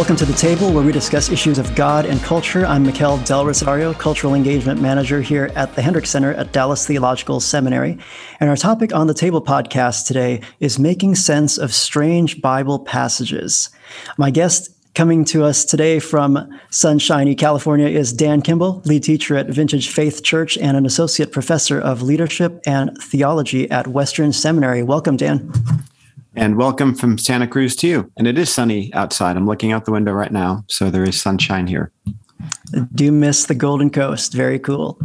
[0.00, 2.64] Welcome to the table where we discuss issues of God and culture.
[2.64, 7.38] I'm Mikel Del Rosario, Cultural Engagement Manager here at the Hendricks Center at Dallas Theological
[7.38, 7.98] Seminary.
[8.40, 13.68] And our topic on the table podcast today is making sense of strange Bible passages.
[14.16, 19.48] My guest coming to us today from sunshiny California is Dan Kimball, lead teacher at
[19.48, 24.82] Vintage Faith Church and an associate professor of leadership and theology at Western Seminary.
[24.82, 25.52] Welcome, Dan.
[26.36, 28.12] And welcome from Santa Cruz to you.
[28.16, 29.36] And it is sunny outside.
[29.36, 31.90] I'm looking out the window right now, so there is sunshine here.
[32.94, 34.32] Do miss the Golden Coast.
[34.32, 34.98] Very cool.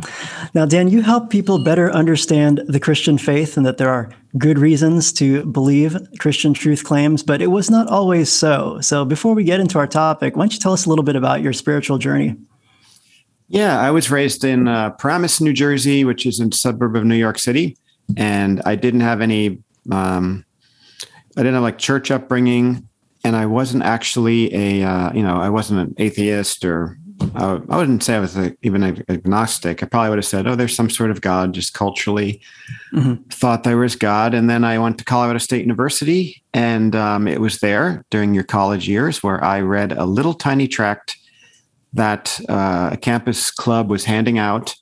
[0.53, 4.59] Now, Dan, you help people better understand the Christian faith and that there are good
[4.59, 8.79] reasons to believe Christian truth claims, but it was not always so.
[8.81, 11.15] So, before we get into our topic, why don't you tell us a little bit
[11.15, 12.35] about your spiritual journey?
[13.47, 17.15] Yeah, I was raised in uh, Paramus, New Jersey, which is a suburb of New
[17.15, 17.77] York City.
[18.15, 20.44] And I didn't have any um,
[21.37, 22.87] I didn't have like church upbringing,
[23.23, 26.97] and I wasn't actually a uh, you know I wasn't an atheist or
[27.35, 29.81] uh, I wouldn't say I was a, even an agnostic.
[29.81, 32.41] I probably would have said, "Oh, there's some sort of God." Just culturally,
[32.93, 33.23] mm-hmm.
[33.29, 37.41] thought there was God, and then I went to Colorado State University, and um, it
[37.41, 41.17] was there during your college years where I read a little tiny tract
[41.93, 44.75] that uh, a campus club was handing out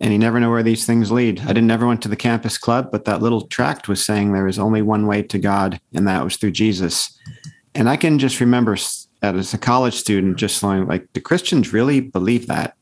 [0.00, 1.40] and you never know where these things lead.
[1.40, 4.46] I didn't ever went to the campus club, but that little tract was saying there
[4.46, 7.18] is only one way to God, and that was through Jesus.
[7.74, 8.76] And I can just remember
[9.22, 12.74] as a college student, just feeling like, do Christians really believe that?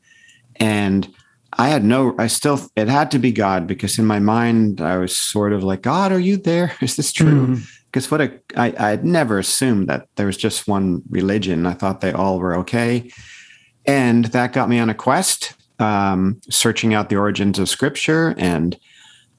[0.57, 1.11] And
[1.53, 4.97] I had no, I still, it had to be God because in my mind, I
[4.97, 6.73] was sort of like, God, are you there?
[6.81, 7.47] Is this true?
[7.47, 7.61] Mm-hmm.
[7.85, 11.65] Because what a, I, I had never assumed that there was just one religion.
[11.65, 13.11] I thought they all were okay.
[13.85, 18.35] And that got me on a quest um, searching out the origins of scripture.
[18.37, 18.77] And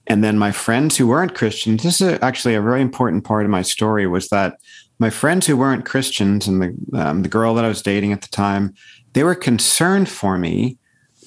[0.08, 3.50] and then my friends who weren't christians this is actually a very important part of
[3.50, 4.58] my story was that
[4.98, 8.22] my friends who weren't christians and the, um, the girl that i was dating at
[8.22, 8.74] the time
[9.12, 10.76] they were concerned for me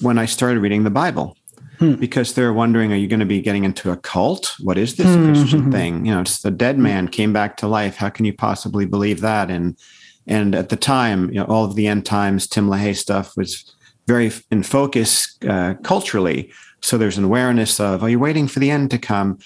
[0.00, 1.36] when i started reading the bible.
[1.78, 1.94] Hmm.
[1.94, 4.54] because they're wondering are you going to be getting into a cult?
[4.60, 5.32] What is this hmm.
[5.32, 6.04] christian thing?
[6.04, 7.96] You know it's the dead man came back to life.
[7.96, 9.50] How can you possibly believe that?
[9.50, 9.76] And
[10.26, 13.74] and at the time you know all of the end times tim lahaye stuff was
[14.12, 16.52] very in focus uh, culturally.
[16.82, 19.38] So there's an awareness of, are you waiting for the end to come?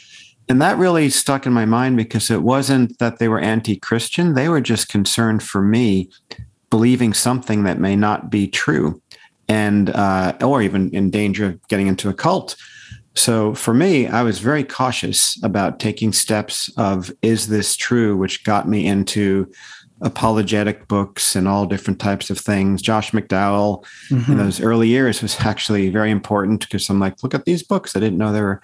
[0.49, 4.35] And that really stuck in my mind because it wasn't that they were anti Christian.
[4.35, 6.09] They were just concerned for me
[6.71, 9.01] believing something that may not be true
[9.49, 12.57] and, uh, or even in danger of getting into a cult.
[13.15, 18.17] So for me, I was very cautious about taking steps of, is this true?
[18.17, 19.51] Which got me into
[20.03, 22.83] apologetic books and all different types of things.
[22.83, 24.33] Josh McDowell mm-hmm.
[24.33, 27.97] in those early years was actually very important because I'm like, look at these books.
[27.97, 28.63] I didn't know there were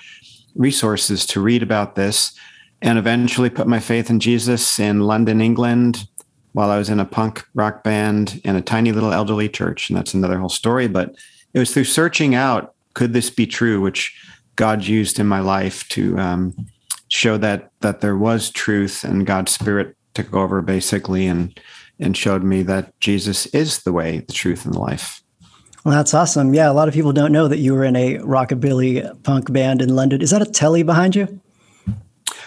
[0.54, 2.36] resources to read about this.
[2.82, 6.08] And eventually put my faith in Jesus in London, England,
[6.52, 9.88] while I was in a punk rock band in a tiny little elderly church.
[9.88, 10.88] And that's another whole story.
[10.88, 11.14] But
[11.54, 14.14] it was through searching out, could this be true, which
[14.56, 16.66] God used in my life to um,
[17.08, 21.58] show that that there was truth and God's spirit took over basically and
[21.98, 25.22] and showed me that Jesus is the way, the truth, and the life.
[25.84, 26.54] Well, that's awesome.
[26.54, 29.82] Yeah, a lot of people don't know that you were in a rockabilly punk band
[29.82, 30.20] in London.
[30.20, 31.40] Is that a telly behind you?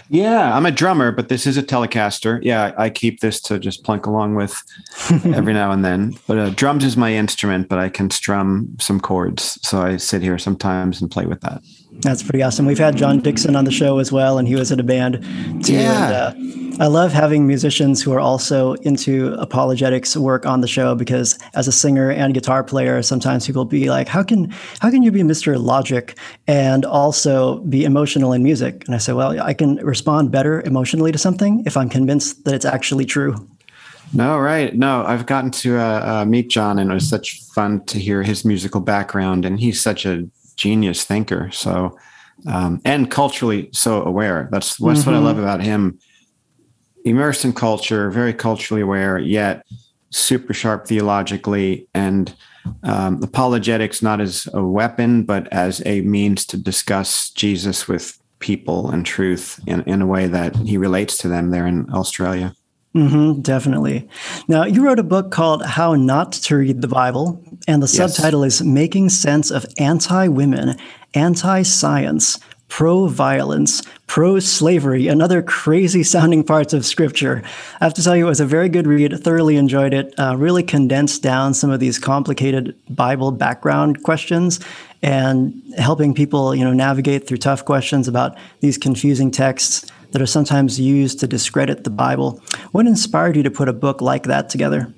[0.10, 2.40] Yeah, I'm a drummer, but this is a Telecaster.
[2.44, 4.62] Yeah, I keep this to just plunk along with
[5.26, 6.14] every now and then.
[6.28, 9.60] But uh, drums is my instrument, but I can strum some chords.
[9.68, 11.64] So I sit here sometimes and play with that.
[12.02, 12.66] That's pretty awesome.
[12.66, 15.24] We've had John Dixon on the show as well, and he was in a band
[15.66, 15.74] too.
[15.74, 16.32] Yeah.
[16.32, 20.94] And, uh, I love having musicians who are also into apologetics work on the show
[20.94, 25.02] because as a singer and guitar player, sometimes people be like, "How can how can
[25.02, 25.62] you be Mr.
[25.62, 26.18] Logic
[26.48, 31.14] and also be emotional in music?" And I say, "Well, I can respond better emotionally
[31.14, 33.36] to something if I'm convinced that it's actually true."
[34.14, 34.76] No, right.
[34.76, 38.22] No, I've gotten to uh, uh, meet John, and it was such fun to hear
[38.22, 39.46] his musical background.
[39.46, 41.52] And he's such a genius thinker.
[41.52, 41.98] So,
[42.48, 44.50] um, and culturally so aware.
[44.52, 45.12] That's that's mm-hmm.
[45.12, 45.46] what I love mm-hmm.
[45.46, 46.00] about him.
[47.06, 49.66] Immersed in culture, very culturally aware, yet
[50.12, 52.34] super sharp theologically, and
[52.84, 58.90] um, apologetics not as a weapon, but as a means to discuss Jesus with people
[58.90, 62.54] and truth in, in a way that he relates to them there in Australia.
[62.96, 64.08] Mm-hmm, definitely.
[64.48, 68.16] Now, you wrote a book called How Not to Read the Bible, and the yes.
[68.16, 70.78] subtitle is Making Sense of Anti Women,
[71.14, 72.40] Anti Science,
[72.76, 77.42] Pro Violence, Pro Slavery, and other crazy sounding parts of Scripture.
[77.80, 79.18] I have to tell you, it was a very good read.
[79.24, 80.14] Thoroughly enjoyed it.
[80.20, 84.60] Uh, really condensed down some of these complicated Bible background questions
[85.02, 90.26] and helping people, you know, navigate through tough questions about these confusing texts that are
[90.26, 92.42] sometimes used to discredit the Bible.
[92.74, 94.94] What inspired you to put a book like that together?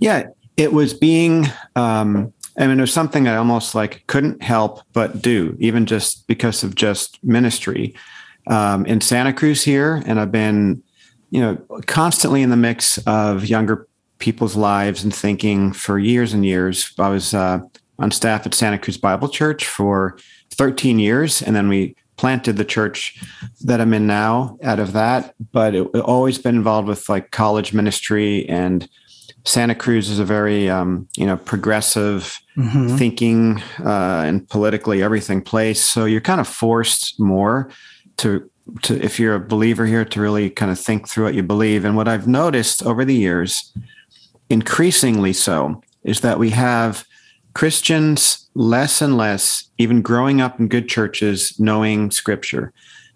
[0.00, 1.46] Yeah, it was being.
[1.76, 6.26] Um, I mean, it was something I almost like couldn't help but do, even just
[6.26, 7.94] because of just ministry
[8.46, 10.82] um, in Santa Cruz here, and I've been,
[11.30, 11.56] you know,
[11.86, 13.86] constantly in the mix of younger
[14.18, 16.92] people's lives and thinking for years and years.
[16.98, 17.60] I was uh,
[17.98, 20.16] on staff at Santa Cruz Bible Church for
[20.52, 23.22] 13 years, and then we planted the church
[23.62, 27.30] that I'm in now out of that, but it, it always been involved with like
[27.30, 28.88] college ministry and
[29.46, 32.96] Santa Cruz is a very um, you know progressive mm-hmm.
[32.96, 35.82] thinking uh, and politically everything place.
[35.84, 37.70] So you're kind of forced more
[38.18, 38.50] to
[38.82, 41.84] to if you're a believer here to really kind of think through what you believe.
[41.84, 43.72] And what I've noticed over the years,
[44.50, 47.06] increasingly so, is that we have
[47.54, 52.72] Christians less and less, even growing up in good churches, knowing scripture.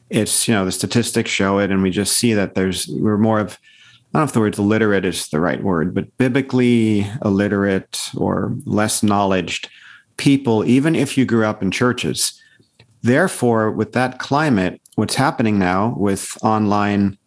[0.09, 3.38] It's, you know, the statistics show it, and we just see that there's, we're more
[3.38, 3.59] of,
[4.12, 8.57] I don't know if the word illiterate is the right word, but biblically illiterate or
[8.65, 9.69] less knowledged
[10.17, 12.41] people, even if you grew up in churches.
[13.03, 17.19] Therefore, with that climate, what's happening now with online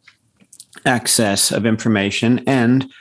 [0.86, 2.92] access of information and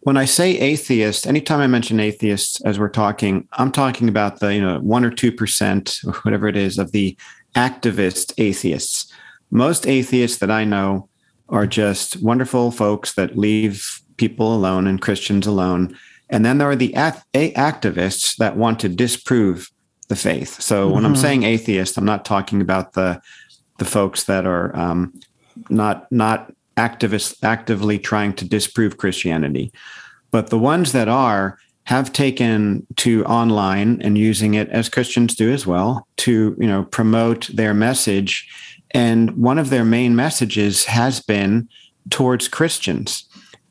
[0.00, 4.54] when I say atheist, anytime I mention atheists as we're talking, I'm talking about the,
[4.54, 7.16] you know, one or 2% or whatever it is of the
[7.54, 9.12] activist atheists.
[9.50, 11.09] Most atheists that I know
[11.50, 15.96] are just wonderful folks that leave people alone and Christians alone.
[16.28, 19.70] And then there are the activists that want to disprove
[20.08, 20.60] the faith.
[20.60, 20.94] So mm-hmm.
[20.94, 21.20] when I'm mm-hmm.
[21.20, 23.20] saying atheist, I'm not talking about the
[23.78, 25.18] the folks that are um,
[25.70, 29.72] not not activists actively trying to disprove Christianity.
[30.30, 35.50] But the ones that are have taken to online and using it as Christians do
[35.52, 38.48] as well to, you know, promote their message.
[38.92, 41.68] And one of their main messages has been
[42.08, 43.24] towards Christians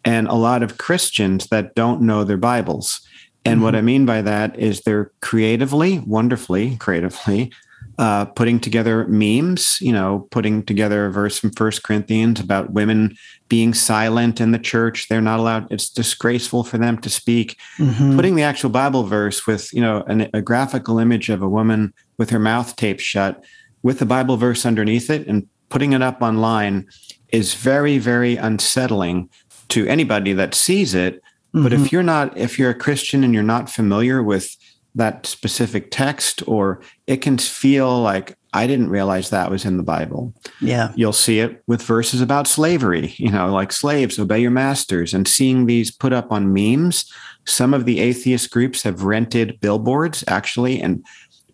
[0.06, 3.02] and a lot of Christians that don't know their Bibles.
[3.46, 3.64] And mm-hmm.
[3.64, 7.52] what I mean by that is they're creatively, wonderfully, creatively
[8.00, 13.18] uh, putting together memes, you know, putting together a verse from First Corinthians about women
[13.50, 15.10] being silent in the church.
[15.10, 17.58] They're not allowed, it's disgraceful for them to speak.
[17.78, 18.16] Mm-hmm.
[18.16, 21.94] Putting the actual Bible verse with, you know, an, a graphical image of a woman
[22.18, 23.44] with her mouth taped shut
[23.84, 26.88] with the Bible verse underneath it and putting it up online
[27.32, 29.30] is very, very unsettling
[29.70, 31.16] to anybody that sees it.
[31.54, 31.64] Mm-hmm.
[31.64, 31.88] But if mm-hmm.
[31.92, 34.56] you're not, if you're a Christian and you're not familiar with
[34.96, 39.84] that specific text, or it can feel like I didn't realize that was in the
[39.84, 40.34] Bible.
[40.60, 40.92] Yeah.
[40.96, 45.28] You'll see it with verses about slavery, you know, like slaves, obey your masters, and
[45.28, 47.12] seeing these put up on memes.
[47.46, 51.06] Some of the atheist groups have rented billboards actually and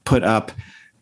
[0.06, 0.54] put up,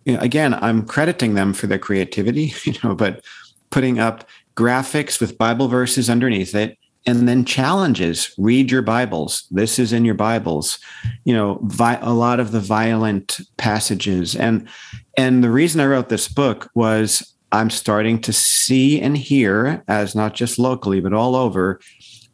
[0.05, 3.23] you know, again, I'm crediting them for their creativity, you know, but
[3.69, 9.45] putting up graphics with Bible verses underneath it and then challenges read your bibles.
[9.51, 10.79] This is in your bibles.
[11.25, 14.36] You know vi- a lot of the violent passages.
[14.36, 14.69] And
[15.17, 20.15] and the reason i wrote this book was i'm starting to see and hear as
[20.15, 21.79] not just locally but all over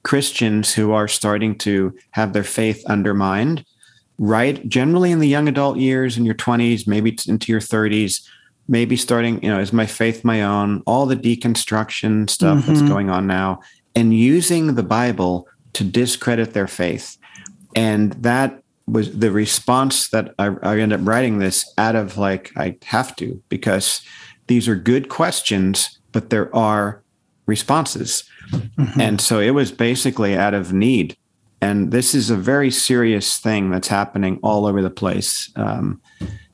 [0.04, 3.66] christians who are starting to have their faith undermined
[4.20, 8.22] right generally in the young adult years in your 20s maybe into your 30s
[8.68, 12.74] maybe starting you know is my faith my own all the deconstruction stuff mm-hmm.
[12.74, 13.60] that's going on now
[13.96, 17.18] and using the Bible to discredit their faith.
[17.76, 22.52] And that was the response that I, I ended up writing this out of like,
[22.58, 24.02] I have to, because
[24.48, 27.04] these are good questions, but there are
[27.46, 28.24] responses.
[28.52, 29.00] Mm-hmm.
[29.00, 31.16] And so it was basically out of need.
[31.62, 35.52] And this is a very serious thing that's happening all over the place.
[35.56, 36.02] Um,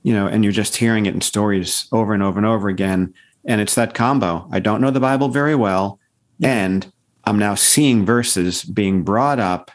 [0.03, 3.13] you know, and you're just hearing it in stories over and over and over again.
[3.45, 4.47] And it's that combo.
[4.51, 6.00] I don't know the Bible very well.
[6.41, 6.91] And
[7.25, 9.71] I'm now seeing verses being brought up,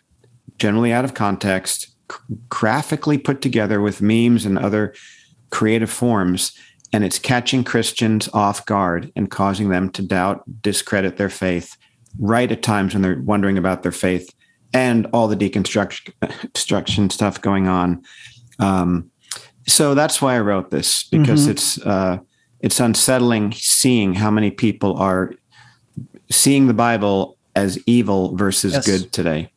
[0.58, 1.94] generally out of context,
[2.49, 4.94] graphically put together with memes and other
[5.50, 6.52] creative forms,
[6.92, 11.76] and it's catching Christians off guard and causing them to doubt, discredit their faith
[12.18, 14.32] right at times when they're wondering about their faith
[14.72, 18.02] and all the deconstruction stuff going on.
[18.58, 19.10] Um,
[19.66, 21.50] so that's why I wrote this because mm-hmm.
[21.52, 22.18] it's uh,
[22.60, 25.32] it's unsettling seeing how many people are
[26.30, 28.86] seeing the Bible as evil versus yes.
[28.86, 29.52] good today.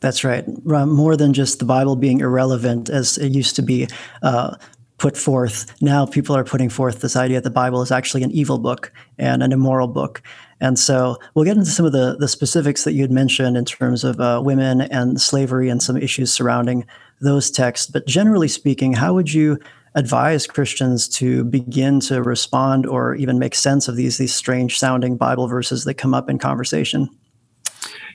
[0.00, 0.44] That's right.
[0.66, 3.88] More than just the Bible being irrelevant as it used to be
[4.22, 4.56] uh,
[4.98, 5.74] put forth.
[5.80, 8.92] Now people are putting forth this idea that the Bible is actually an evil book
[9.18, 10.22] and an immoral book.
[10.60, 13.64] And so we'll get into some of the, the specifics that you had mentioned in
[13.64, 16.86] terms of uh, women and slavery and some issues surrounding
[17.20, 17.86] those texts.
[17.90, 19.58] But generally speaking, how would you
[19.94, 25.16] advise Christians to begin to respond or even make sense of these these strange sounding
[25.16, 27.08] Bible verses that come up in conversation?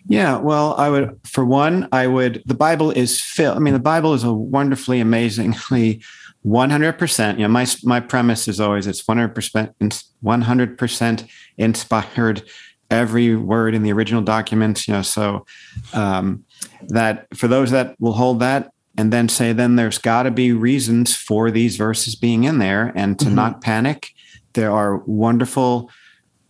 [0.07, 3.57] Yeah, well, I would, for one, I would, the Bible is filled.
[3.57, 6.01] I mean, the Bible is a wonderfully, amazingly
[6.45, 7.33] 100%.
[7.33, 12.43] You know, my, my premise is always it's 100%, 100% inspired
[12.91, 15.45] every word in the original documents, you know, so
[15.93, 16.43] um,
[16.87, 20.51] that for those that will hold that, and then say then there's got to be
[20.51, 23.35] reasons for these verses being in there and to mm-hmm.
[23.35, 24.09] not panic
[24.53, 25.89] there are wonderful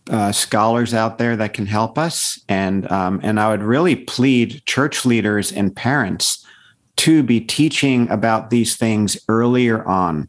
[0.08, 4.62] uh, scholars out there that can help us and um, and i would really plead
[4.66, 6.39] church leaders and parents
[7.00, 10.28] to be teaching about these things earlier on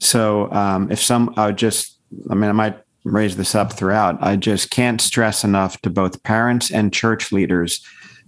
[0.00, 1.98] so um, if some i would just
[2.30, 6.22] i mean i might raise this up throughout i just can't stress enough to both
[6.22, 7.84] parents and church leaders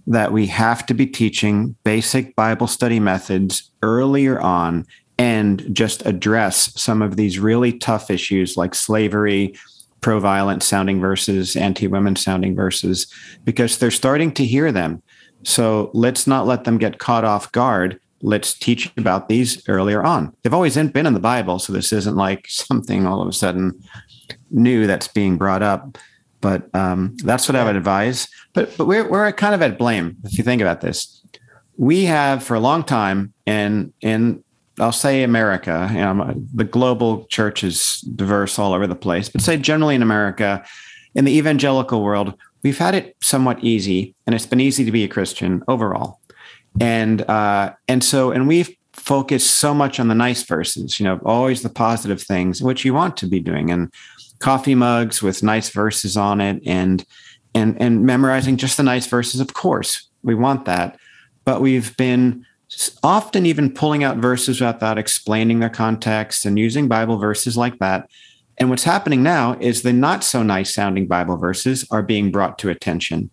[0.07, 4.85] that we have to be teaching basic Bible study methods earlier on
[5.19, 9.53] and just address some of these really tough issues like slavery,
[9.99, 13.11] pro violent sounding verses, anti women sounding verses,
[13.43, 15.03] because they're starting to hear them.
[15.47, 18.01] So let's not let them get caught off guard.
[18.21, 20.35] Let's teach about these earlier on.
[20.43, 23.81] They've always been in the Bible, so this isn't like something all of a sudden
[24.51, 25.97] new that's being brought up.
[26.41, 28.27] But um, that's what I would advise.
[28.53, 31.23] But but we're we're kind of at blame if you think about this.
[31.77, 34.43] We have for a long time, and in
[34.79, 39.41] I'll say America, you know, the global church is diverse all over the place, but
[39.41, 40.63] say generally in America,
[41.15, 42.33] in the evangelical world,
[42.63, 46.19] we've had it somewhat easy, and it's been easy to be a Christian overall.
[46.79, 51.19] And uh, and so and we've focused so much on the nice verses, you know,
[51.23, 53.71] always the positive things, which you want to be doing.
[53.71, 53.91] And
[54.39, 57.05] coffee mugs with nice verses on it and
[57.55, 60.99] and and memorizing just the nice verses of course we want that
[61.45, 62.45] but we've been
[63.01, 68.09] often even pulling out verses without explaining their context and using bible verses like that
[68.57, 72.57] and what's happening now is the not so nice sounding bible verses are being brought
[72.59, 73.29] to attention.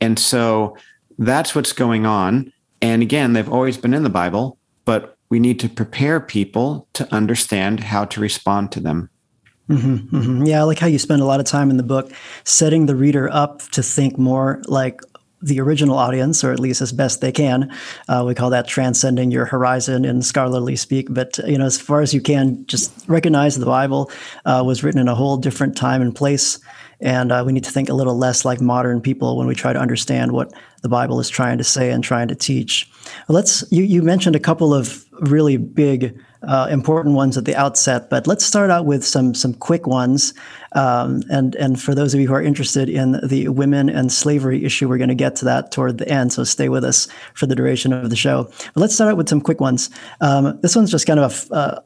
[0.00, 0.76] And so
[1.18, 2.52] that's what's going on.
[2.82, 7.12] And again they've always been in the bible but we need to prepare people to
[7.14, 9.08] understand how to respond to them.
[9.68, 10.44] Mm-hmm, mm-hmm.
[10.44, 12.10] Yeah, I like how you spend a lot of time in the book
[12.42, 15.00] setting the reader up to think more like
[15.42, 17.72] the original audience, or at least as best they can.
[18.08, 21.06] Uh, we call that transcending your horizon in scholarly speak.
[21.10, 24.10] But you know, as far as you can, just recognize the Bible
[24.44, 26.58] uh, was written in a whole different time and place,
[27.00, 29.72] and uh, we need to think a little less like modern people when we try
[29.72, 32.90] to understand what the Bible is trying to say and trying to teach.
[33.28, 33.64] Let's.
[33.70, 38.26] You, you mentioned a couple of really big uh, important ones at the outset, but
[38.26, 40.32] let's start out with some some quick ones.
[40.72, 44.64] Um, and and for those of you who are interested in the women and slavery
[44.64, 46.32] issue, we're going to get to that toward the end.
[46.32, 48.44] So stay with us for the duration of the show.
[48.44, 49.90] But let's start out with some quick ones.
[50.20, 51.80] Um, this one's just kind of a uh,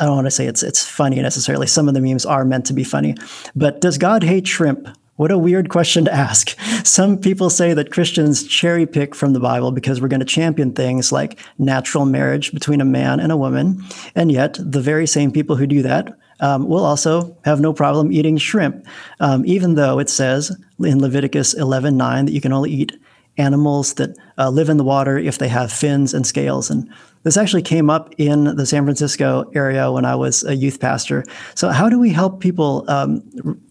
[0.00, 1.66] I don't want to say it's it's funny necessarily.
[1.66, 3.14] Some of the memes are meant to be funny,
[3.54, 4.88] but does God hate shrimp?
[5.16, 6.58] What a weird question to ask.
[6.84, 10.72] Some people say that Christians cherry pick from the Bible because we're going to champion
[10.72, 13.84] things like natural marriage between a man and a woman.
[14.16, 18.10] And yet, the very same people who do that um, will also have no problem
[18.10, 18.84] eating shrimp,
[19.20, 22.92] um, even though it says in Leviticus 11:9 that you can only eat
[23.38, 26.70] animals that uh, live in the water if they have fins and scales.
[26.70, 26.88] And
[27.24, 31.24] this actually came up in the San Francisco area when I was a youth pastor.
[31.54, 33.22] So, how do we help people um,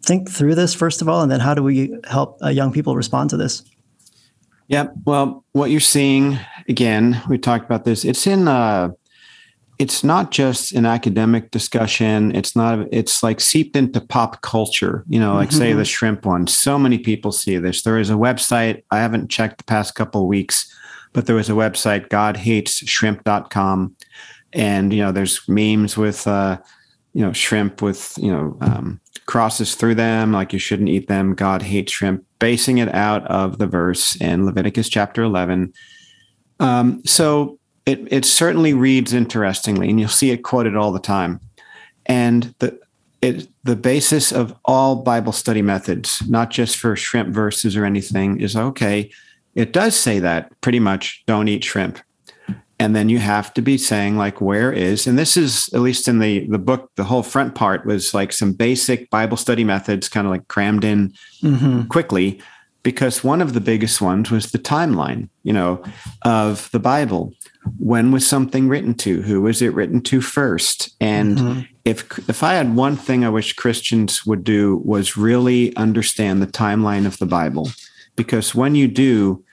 [0.02, 2.96] think through this, first of all, and then how do we help uh, young people
[2.96, 3.64] respond to this?
[4.68, 8.04] Yeah, well, what you're seeing again, we talked about this.
[8.04, 8.48] It's in.
[8.48, 8.90] Uh,
[9.80, 12.34] it's not just an academic discussion.
[12.36, 12.88] It's not.
[12.92, 15.04] It's like seeped into pop culture.
[15.08, 15.58] You know, like mm-hmm.
[15.58, 16.48] say the shrimp one.
[16.48, 17.84] So many people see this.
[17.84, 18.84] There is a website.
[18.90, 20.74] I haven't checked the past couple of weeks
[21.14, 23.96] but there was a website, godhatesshrimp.com.
[24.54, 26.60] And, you know, there's memes with, uh,
[27.14, 31.34] you know, shrimp with, you know, um, crosses through them, like you shouldn't eat them.
[31.34, 35.74] God hates shrimp, basing it out of the verse in Leviticus chapter 11.
[36.60, 41.40] Um, so it, it certainly reads interestingly, and you'll see it quoted all the time.
[42.06, 42.80] And the,
[43.22, 48.42] it, the basis of all Bible study methods, not just for shrimp verses or anything,
[48.42, 49.10] is okay,
[49.56, 52.00] it does say that pretty much don't eat shrimp.
[52.80, 56.08] and then you have to be saying like where is and this is at least
[56.08, 60.10] in the the book the whole front part was like some basic bible study methods
[60.10, 61.84] kind of like crammed in mm-hmm.
[61.84, 62.42] quickly
[62.82, 65.82] because one of the biggest ones was the timeline you know
[66.24, 67.34] of the bible
[67.80, 71.62] when was something written to who was it written to first and mm-hmm.
[71.86, 76.48] if if i had one thing i wish christians would do was really understand the
[76.48, 77.70] timeline of the bible
[78.16, 79.44] because when you do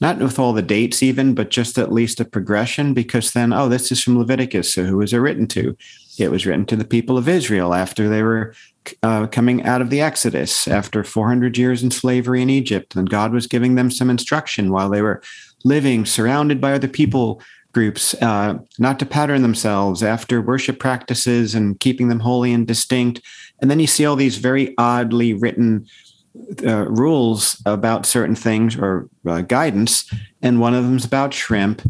[0.00, 3.68] not with all the dates even, but just at least a progression, because then, oh,
[3.68, 4.72] this is from Leviticus.
[4.72, 5.76] So who was it written to?
[6.18, 8.54] It was written to the people of Israel after they were
[9.02, 12.96] uh, coming out of the Exodus, after 400 years in slavery in Egypt.
[12.96, 15.22] And God was giving them some instruction while they were
[15.64, 21.78] living surrounded by other people groups, uh, not to pattern themselves after worship practices and
[21.78, 23.20] keeping them holy and distinct.
[23.60, 25.86] And then you see all these very oddly written
[26.64, 31.82] uh, rules about certain things or uh, guidance, and one of them is about shrimp.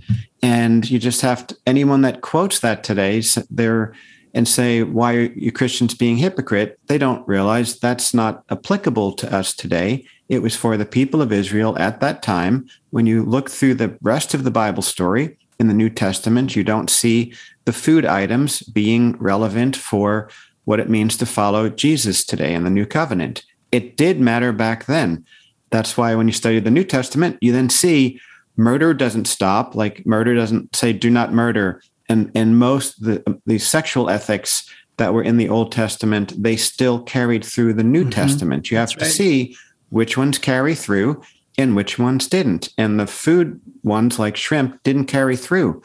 [0.42, 3.92] And you just have to, anyone that quotes that today, they're
[4.33, 9.35] and say, "Why are you Christians being hypocrite?" They don't realize that's not applicable to
[9.35, 10.04] us today.
[10.28, 12.69] It was for the people of Israel at that time.
[12.90, 16.62] When you look through the rest of the Bible story in the New Testament, you
[16.62, 20.30] don't see the food items being relevant for
[20.64, 24.87] what it means to follow Jesus today in the New Covenant it did matter back
[24.87, 25.25] then.
[25.71, 28.21] That's why when you study the New Testament, you then see
[28.57, 29.75] murder doesn't stop.
[29.75, 31.83] Like murder doesn't say do not murder.
[32.09, 37.03] And and most the the sexual ethics that were in the Old Testament, they still
[37.03, 38.11] carried through the New mm-hmm.
[38.11, 38.71] Testament.
[38.71, 39.12] You have That's to right.
[39.12, 39.57] see
[39.89, 41.23] which ones carry through
[41.57, 42.69] and which ones didn't.
[42.77, 45.83] And the food ones like shrimp didn't carry through.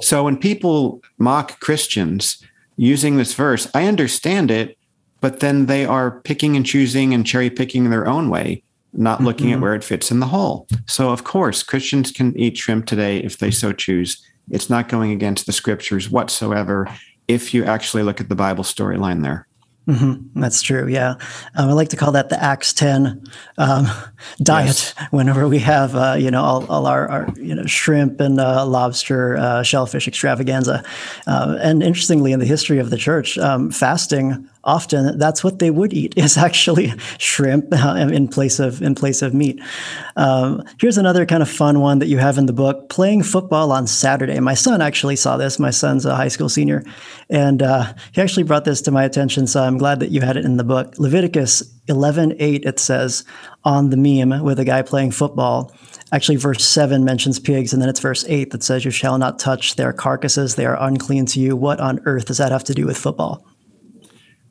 [0.00, 2.42] So when people mock Christians
[2.76, 4.78] using this verse, I understand it
[5.24, 8.62] but then they are picking and choosing and cherry picking their own way,
[8.92, 9.54] not looking mm-hmm.
[9.54, 10.66] at where it fits in the whole.
[10.86, 14.22] So, of course, Christians can eat shrimp today if they so choose.
[14.50, 16.94] It's not going against the scriptures whatsoever
[17.26, 19.48] if you actually look at the Bible storyline there.
[19.88, 20.38] Mm-hmm.
[20.38, 20.88] That's true.
[20.88, 21.14] Yeah.
[21.54, 23.24] Um, I like to call that the Acts 10
[23.56, 23.86] um,
[24.42, 25.08] diet yes.
[25.10, 28.66] whenever we have, uh, you know, all, all our, our, you know, shrimp and uh,
[28.66, 30.84] lobster, uh, shellfish extravaganza.
[31.26, 35.70] Uh, and interestingly, in the history of the church, um, fasting often that's what they
[35.70, 39.60] would eat is actually shrimp uh, in place of in place of meat.
[40.16, 43.72] Um, here's another kind of fun one that you have in the book: playing football
[43.72, 44.38] on Saturday.
[44.40, 45.58] My son actually saw this.
[45.58, 46.82] My son's a high school senior,
[47.30, 49.46] and uh, he actually brought this to my attention.
[49.46, 50.94] So I'm glad that you had it in the book.
[50.98, 53.24] Leviticus 11:8 it says
[53.64, 55.72] on the meme with a guy playing football.
[56.12, 59.38] Actually, verse 7 mentions pigs, and then it's verse 8 that says, You shall not
[59.38, 61.56] touch their carcasses, they are unclean to you.
[61.56, 63.44] What on earth does that have to do with football?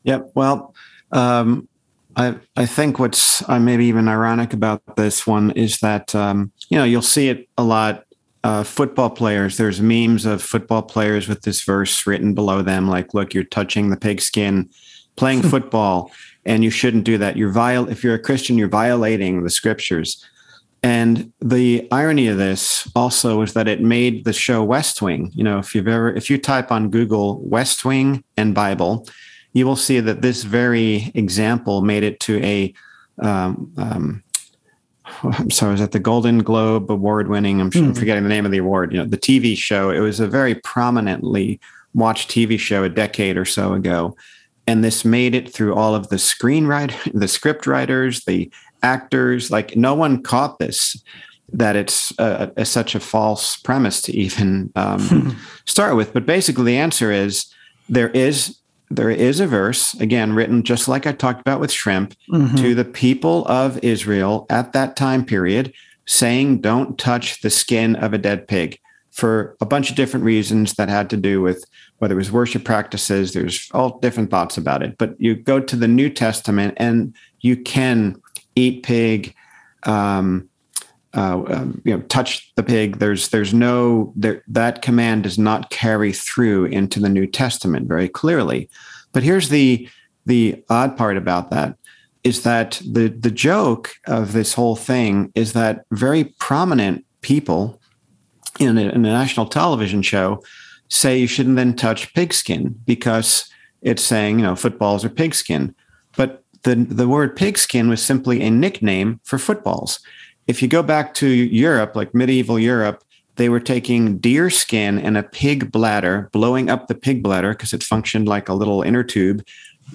[0.03, 0.31] Yep.
[0.35, 0.73] Well,
[1.11, 1.67] um,
[2.15, 6.77] I I think what's uh, maybe even ironic about this one is that um, you
[6.77, 8.05] know you'll see it a lot.
[8.43, 13.13] Uh, football players, there's memes of football players with this verse written below them, like,
[13.13, 14.69] "Look, you're touching the pigskin,
[15.15, 16.11] playing football,
[16.45, 17.37] and you shouldn't do that.
[17.37, 17.87] You're viol.
[17.87, 20.23] If you're a Christian, you're violating the scriptures."
[20.85, 25.31] And the irony of this also is that it made the show West Wing.
[25.33, 29.07] You know, if you've ever, if you type on Google West Wing and Bible,
[29.53, 32.73] you will see that this very example made it to a
[33.21, 34.23] um, um,
[35.23, 37.61] I'm sorry, is that the Golden Globe award winning?
[37.61, 37.97] I'm, mm.
[37.97, 38.91] forgetting the name of the award.
[38.91, 39.89] You know, the TV show.
[39.89, 41.59] It was a very prominently
[41.93, 44.15] watched TV show a decade or so ago,
[44.67, 49.51] and this made it through all of the screenwriter, the script writers, the actors.
[49.51, 51.01] Like no one caught this.
[51.55, 56.11] That it's a, a, such a false premise to even um, start with.
[56.11, 57.45] But basically, the answer is
[57.87, 58.57] there is
[58.89, 62.55] there is a verse, again, written just like I talked about with shrimp, mm-hmm.
[62.57, 65.73] to the people of Israel at that time period,
[66.05, 68.79] saying, Don't touch the skin of a dead pig
[69.11, 71.65] for a bunch of different reasons that had to do with
[71.99, 73.33] whether it was worship practices.
[73.33, 74.97] There's all different thoughts about it.
[74.97, 78.21] But you go to the New Testament and you can
[78.55, 79.35] eat pig.
[79.83, 80.49] Um,
[81.15, 82.97] uh, um, you know, touch the pig.
[82.97, 88.10] There's there's no there, that command does not carry through into the New Testament very
[88.10, 88.69] clearly.
[89.12, 89.88] But here's the
[90.26, 91.78] the odd part about that
[92.23, 97.80] is that the the joke of this whole thing is that very prominent people
[98.60, 100.41] in a, in a national television show
[100.89, 103.49] say you shouldn't then touch pigskin because
[103.82, 105.76] it's saying you know footballs are pigskin,
[106.17, 109.99] but the the word pigskin was simply a nickname for footballs
[110.47, 113.03] if you go back to Europe, like medieval Europe,
[113.36, 117.73] they were taking deer skin and a pig bladder, blowing up the pig bladder because
[117.73, 119.43] it functioned like a little inner tube,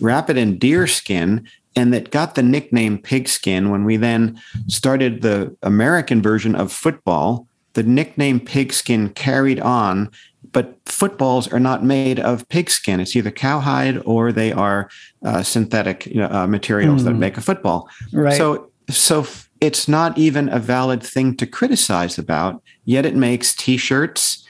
[0.00, 5.22] wrap it in deer skin, and that got the nickname pigskin when we then started
[5.22, 7.46] the American version of football.
[7.74, 10.10] the nickname pigskin carried on
[10.52, 13.00] but footballs are not made of pigskin.
[13.00, 14.88] It's either cowhide or they are
[15.24, 17.04] uh, synthetic you know, uh, materials mm.
[17.04, 17.20] that hmm.
[17.20, 17.88] make a football.
[18.12, 18.36] Right.
[18.36, 19.26] So, so
[19.60, 22.62] it's not even a valid thing to criticize about.
[22.84, 24.46] Yet it makes T-shirts,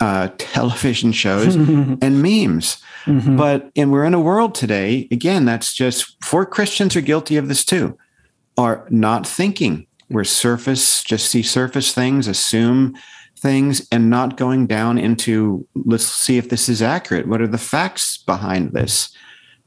[0.00, 2.82] uh, television shows, and memes.
[3.04, 3.36] Mm-hmm.
[3.36, 5.08] But and we're in a world today.
[5.10, 7.98] Again, that's just for Christians are guilty of this too.
[8.56, 9.86] Are not thinking.
[10.08, 12.96] We're surface, just see surface things, assume
[13.38, 17.26] things and not going down into let's see if this is accurate.
[17.26, 19.14] What are the facts behind this?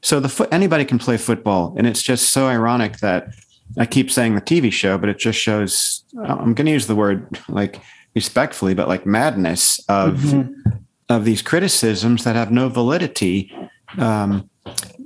[0.01, 3.33] So the fo- anybody can play football, and it's just so ironic that
[3.77, 6.03] I keep saying the TV show, but it just shows.
[6.23, 7.81] I'm going to use the word like
[8.13, 10.71] respectfully, but like madness of mm-hmm.
[11.09, 13.51] of these criticisms that have no validity.
[13.97, 14.49] Um,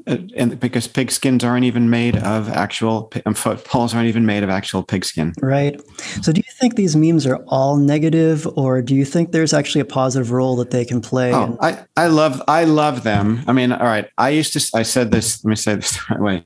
[0.07, 4.49] uh, and because pigskins aren't even made of actual um, footballs aren't even made of
[4.49, 5.33] actual pigskin.
[5.41, 5.79] Right.
[6.21, 9.81] So, do you think these memes are all negative, or do you think there's actually
[9.81, 11.33] a positive role that they can play?
[11.33, 13.43] Oh, I, I love I love them.
[13.47, 14.07] I mean, all right.
[14.17, 15.43] I used to I said this.
[15.43, 16.43] Let me say this the right way.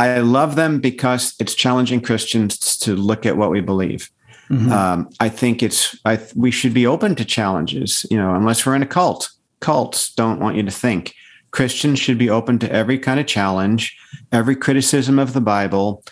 [0.00, 4.10] I love them because it's challenging Christians to look at what we believe.
[4.48, 4.72] Mm-hmm.
[4.72, 8.06] Um, I think it's I, we should be open to challenges.
[8.10, 9.30] You know, unless we're in a cult.
[9.60, 11.14] Cults don't want you to think
[11.50, 13.96] Christians should be open to every kind of challenge,
[14.32, 16.02] every criticism of the Bible,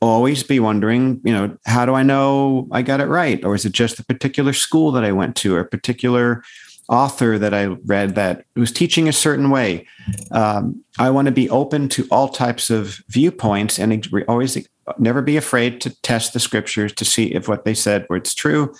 [0.00, 3.42] always be wondering, you know, how do I know I got it right?
[3.44, 6.42] Or is it just a particular school that I went to or a particular
[6.88, 9.86] author that I read that was teaching a certain way?
[10.30, 14.66] Um, I want to be open to all types of viewpoints and always
[14.98, 18.34] never be afraid to test the scriptures to see if what they said were it's
[18.34, 18.74] true.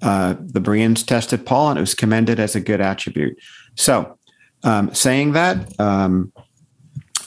[0.00, 3.38] Uh, the Bereans tested Paul and it was commended as a good attribute.
[3.76, 4.18] So
[4.64, 6.32] um, saying that, um,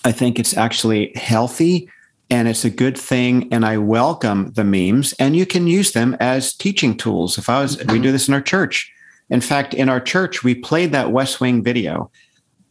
[0.04, 1.90] I think it's actually healthy
[2.30, 3.52] and it's a good thing.
[3.52, 7.38] And I welcome the memes, and you can use them as teaching tools.
[7.38, 8.92] If I was, we do this in our church.
[9.30, 12.12] In fact, in our church, we played that West Wing video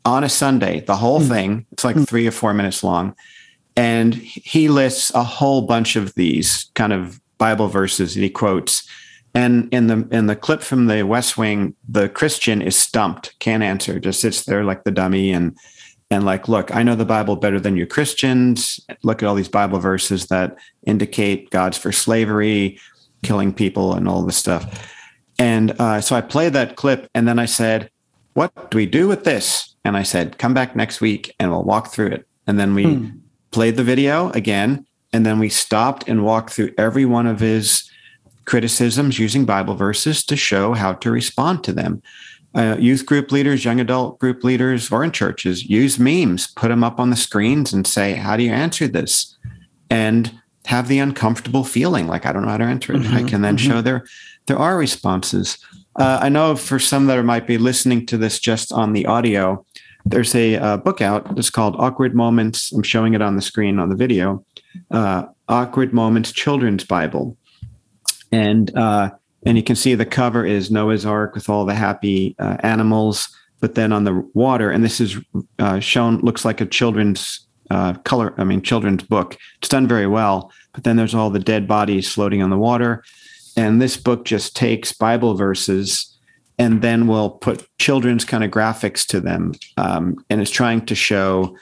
[0.04, 1.28] on a Sunday, the whole mm.
[1.28, 1.66] thing.
[1.72, 2.06] It's like mm.
[2.06, 3.14] three or four minutes long.
[3.76, 8.88] And he lists a whole bunch of these kind of Bible verses that he quotes.
[9.34, 13.64] And in the in the clip from the West Wing, the Christian is stumped, can't
[13.64, 15.56] answer, just sits there like the dummy and
[16.10, 18.78] and like, look, I know the Bible better than you Christians.
[19.02, 22.78] Look at all these Bible verses that indicate God's for slavery,
[23.24, 24.92] killing people, and all this stuff.
[25.38, 27.90] And uh, so I played that clip, and then I said,
[28.34, 31.64] "What do we do with this?" And I said, "Come back next week, and we'll
[31.64, 33.08] walk through it." And then we hmm.
[33.50, 37.90] played the video again, and then we stopped and walked through every one of his
[38.44, 42.02] criticisms using Bible verses to show how to respond to them.
[42.54, 46.84] Uh, youth group leaders, young adult group leaders, or in churches use memes, put them
[46.84, 49.36] up on the screens and say, How do you answer this?
[49.90, 50.32] And
[50.66, 53.02] have the uncomfortable feeling like, I don't know how to answer it.
[53.02, 53.70] Mm-hmm, I can then mm-hmm.
[53.70, 54.04] show there,
[54.46, 55.58] there are responses.
[55.96, 59.64] Uh, I know for some that might be listening to this just on the audio,
[60.06, 61.38] there's a uh, book out.
[61.38, 62.72] It's called Awkward Moments.
[62.72, 64.44] I'm showing it on the screen on the video.
[64.90, 67.36] Uh, Awkward Moments Children's Bible
[68.34, 69.10] and uh,
[69.46, 73.28] and you can see the cover is Noah's Ark with all the happy uh, animals,
[73.60, 75.16] but then on the water, and this is
[75.58, 78.34] uh, shown looks like a children's uh, color.
[78.38, 79.36] I mean, children's book.
[79.58, 83.04] It's done very well, but then there's all the dead bodies floating on the water,
[83.56, 86.10] and this book just takes Bible verses
[86.58, 90.94] and then will put children's kind of graphics to them, um, and it's trying to
[90.94, 91.56] show.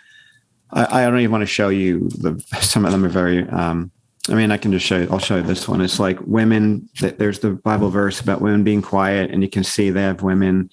[0.70, 2.42] I, I, don't even want to show you the.
[2.60, 3.48] Some of them are very.
[3.48, 3.90] Um,
[4.28, 5.80] I mean, I can just show you, I'll show you this one.
[5.80, 9.90] It's like women, there's the Bible verse about women being quiet, and you can see
[9.90, 10.70] they have women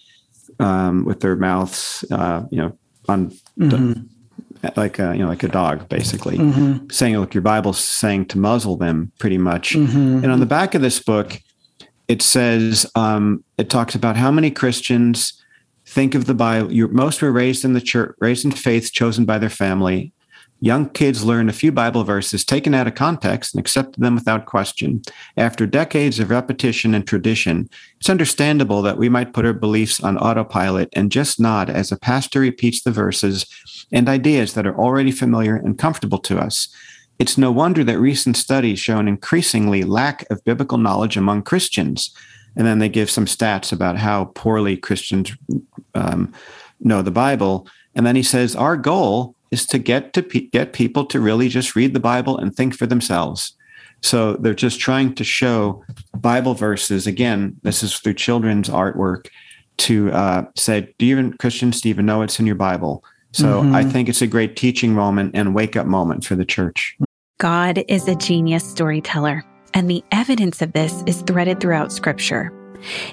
[0.59, 4.01] um, with their mouths, uh, you know, on mm-hmm.
[4.75, 6.89] Like a, you know, like a dog, basically mm-hmm.
[6.89, 9.73] saying, look, your Bible's saying to muzzle them pretty much.
[9.73, 10.23] Mm-hmm.
[10.23, 11.41] And on the back of this book,
[12.07, 15.41] it says, um, it talks about how many Christians
[15.85, 16.71] think of the Bible.
[16.71, 20.13] You, most were raised in the church, raised in faith, chosen by their family,
[20.61, 24.45] Young kids learned a few Bible verses taken out of context and accepted them without
[24.45, 25.01] question.
[25.37, 27.69] After decades of repetition and tradition,
[27.99, 31.97] it's understandable that we might put our beliefs on autopilot and just nod as a
[31.97, 33.45] pastor repeats the verses
[33.91, 36.67] and ideas that are already familiar and comfortable to us.
[37.17, 42.15] It's no wonder that recent studies show an increasingly lack of biblical knowledge among Christians.
[42.55, 45.33] And then they give some stats about how poorly Christians
[45.95, 46.33] um,
[46.79, 47.67] know the Bible.
[47.95, 51.49] And then he says, Our goal is to get to pe- get people to really
[51.49, 53.53] just read the Bible and think for themselves.
[54.01, 55.83] So they're just trying to show
[56.15, 57.05] Bible verses.
[57.05, 59.27] Again, this is through children's artwork
[59.79, 63.03] to uh, say, do you even Christians do you even know it's in your Bible?
[63.31, 63.75] So mm-hmm.
[63.75, 66.97] I think it's a great teaching moment and wake up moment for the church.
[67.39, 69.43] God is a genius storyteller.
[69.75, 72.51] and the evidence of this is threaded throughout Scripture.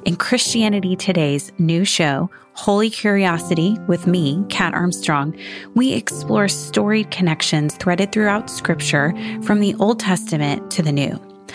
[0.06, 5.36] In Christianity Today's new show, Holy Curiosity, with me, Kat Armstrong,
[5.74, 11.35] we explore storied connections threaded throughout Scripture from the Old Testament to the New.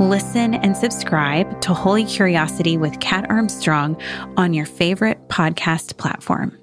[0.00, 4.00] Listen and subscribe to Holy Curiosity with Kat Armstrong
[4.36, 6.54] on your favorite podcast platform.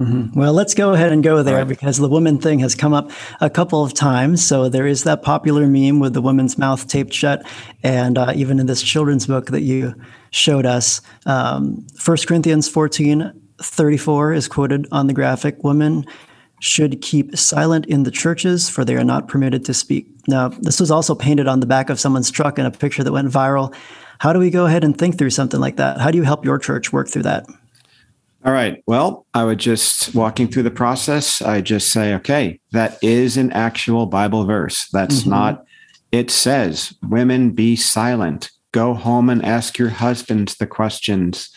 [0.00, 0.38] Mm-hmm.
[0.38, 1.68] Well, let's go ahead and go there right.
[1.68, 4.46] because the woman thing has come up a couple of times.
[4.46, 7.44] So there is that popular meme with the woman's mouth taped shut.
[7.82, 9.94] And uh, even in this children's book that you
[10.30, 16.04] showed us, um, 1 Corinthians 14 34 is quoted on the graphic Women
[16.60, 20.06] should keep silent in the churches, for they are not permitted to speak.
[20.26, 23.12] Now, this was also painted on the back of someone's truck in a picture that
[23.12, 23.74] went viral.
[24.18, 26.00] How do we go ahead and think through something like that?
[26.00, 27.46] How do you help your church work through that?
[28.44, 28.82] All right.
[28.86, 33.50] Well, I would just walking through the process, I just say, okay, that is an
[33.52, 34.86] actual Bible verse.
[34.92, 35.30] That's mm-hmm.
[35.30, 35.64] not,
[36.12, 38.50] it says, women be silent.
[38.72, 41.50] Go home and ask your husbands the questions.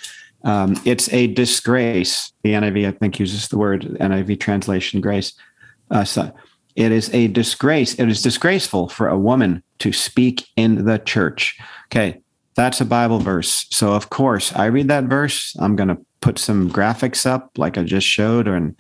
[0.48, 2.32] Um, it's a disgrace.
[2.44, 5.34] The NIV, I think, uses the word NIV translation grace.
[5.92, 6.34] Uh, so
[6.76, 7.94] it is a disgrace.
[7.96, 11.60] It is disgraceful for a woman to speak in the church.
[11.88, 12.22] Okay.
[12.56, 13.68] That's a Bible verse.
[13.70, 15.56] So, of course, I read that verse.
[15.60, 18.74] I'm going to put some graphics up like I just showed, or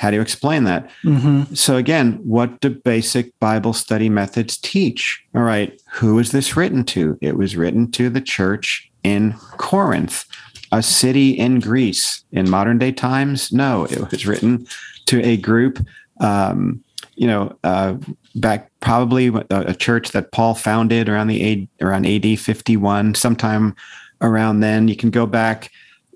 [0.00, 0.88] how do you explain that?
[1.04, 1.54] Mm-hmm.
[1.54, 5.22] So again, what do basic Bible study methods teach?
[5.34, 7.18] All right, who is this written to?
[7.20, 10.24] It was written to the church in Corinth,
[10.72, 12.24] a city in Greece.
[12.32, 14.66] In modern day times, no, it was written
[15.06, 15.84] to a group.
[16.20, 16.82] Um,
[17.16, 17.96] you know, uh,
[18.34, 23.74] back probably a, a, church that Paul founded around the around AD 51, sometime
[24.20, 24.88] around then.
[24.88, 25.70] You can go back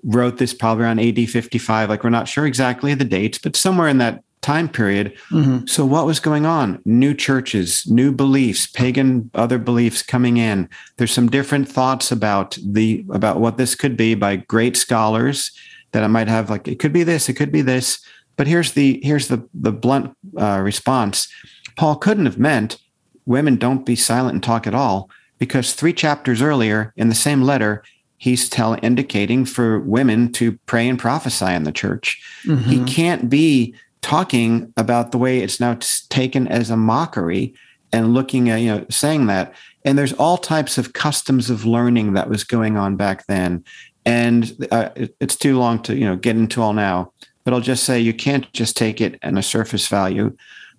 [0.05, 1.89] wrote this probably around AD 55.
[1.89, 5.17] Like we're not sure exactly the dates, but somewhere in that time period.
[5.31, 5.65] Mm-hmm.
[5.65, 6.79] So what was going on?
[6.85, 10.69] New churches, new beliefs, pagan other beliefs coming in.
[10.97, 15.51] There's some different thoughts about the about what this could be by great scholars
[15.91, 17.99] that I might have like it could be this, it could be this.
[18.37, 21.27] But here's the here's the the blunt uh, response.
[21.75, 22.77] Paul couldn't have meant
[23.25, 27.41] women don't be silent and talk at all because three chapters earlier in the same
[27.41, 27.83] letter
[28.17, 32.23] he's telling indicating for women to pray and prophesy in the church.
[32.45, 32.69] Mm-hmm.
[32.69, 35.75] He can't be talking about the way it's now
[36.09, 37.51] taken as a mockery
[37.91, 39.51] and looking at you know saying that
[39.83, 43.63] and there's all types of customs of learning that was going on back then
[44.05, 47.11] and uh, it, it's too long to you know get into all now
[47.43, 50.31] but i'll just say you can't just take it in a surface value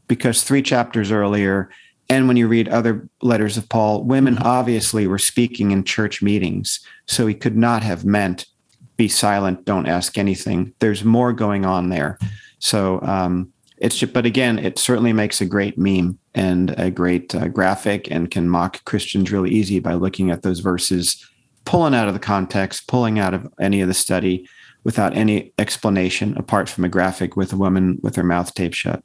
[0.07, 1.69] because three chapters earlier
[2.09, 4.47] and when you read other letters of Paul, women mm-hmm.
[4.47, 6.79] obviously were speaking in church meetings.
[7.07, 8.47] So he could not have meant
[8.97, 10.73] be silent, don't ask anything.
[10.79, 12.17] There's more going on there.
[12.59, 17.35] So um, it's just, but again, it certainly makes a great meme and a great
[17.35, 21.25] uh, graphic and can mock Christians really easy by looking at those verses,
[21.65, 24.49] pulling out of the context, pulling out of any of the study
[24.85, 29.03] without any explanation apart from a graphic with a woman with her mouth taped shut.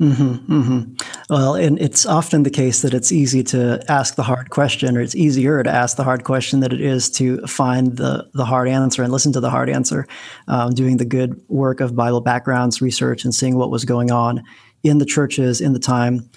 [0.00, 0.94] Mm-hmm, mm-hmm.
[1.30, 5.00] Well, and it's often the case that it's easy to ask the hard question, or
[5.00, 8.66] it's easier to ask the hard question than it is to find the the hard
[8.66, 10.08] answer and listen to the hard answer.
[10.48, 14.42] Um, doing the good work of Bible backgrounds research and seeing what was going on
[14.82, 16.28] in the churches in the time,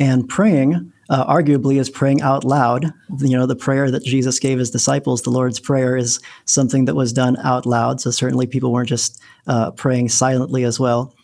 [0.00, 0.92] and praying.
[1.08, 2.92] Uh, arguably, is praying out loud.
[3.18, 6.94] You know, the prayer that Jesus gave his disciples, the Lord's Prayer, is something that
[6.94, 8.00] was done out loud.
[8.00, 11.14] So certainly, people weren't just uh, praying silently as well.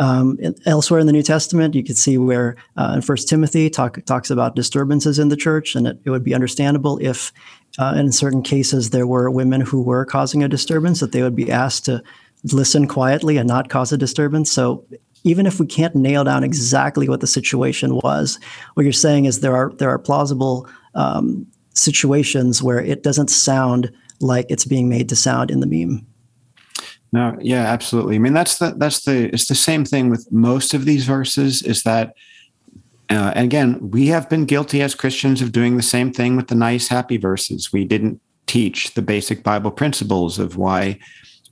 [0.00, 4.02] Um, elsewhere in the New Testament, you can see where uh, in First Timothy talk,
[4.06, 7.32] talks about disturbances in the church, and it, it would be understandable if,
[7.78, 11.36] uh, in certain cases, there were women who were causing a disturbance that they would
[11.36, 12.02] be asked to
[12.50, 14.50] listen quietly and not cause a disturbance.
[14.50, 14.86] So
[15.22, 18.38] even if we can't nail down exactly what the situation was,
[18.72, 23.92] what you're saying is there are there are plausible um, situations where it doesn't sound
[24.20, 26.06] like it's being made to sound in the meme.
[27.12, 28.16] No, yeah, absolutely.
[28.16, 31.62] I mean, that's the that's the it's the same thing with most of these verses.
[31.62, 32.14] Is that,
[33.10, 36.48] uh, and again, we have been guilty as Christians of doing the same thing with
[36.48, 37.72] the nice, happy verses.
[37.72, 40.98] We didn't teach the basic Bible principles of why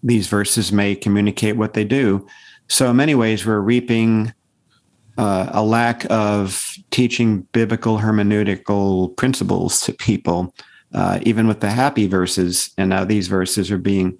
[0.02, 2.26] these verses may communicate what they do.
[2.68, 4.32] So, in many ways, we're reaping
[5.16, 10.54] uh, a lack of teaching biblical hermeneutical principles to people,
[10.94, 12.70] uh, even with the happy verses.
[12.78, 14.16] And now these verses are being